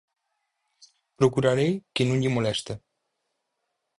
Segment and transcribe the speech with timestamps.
[1.19, 2.73] Procurarei que non lle moleste.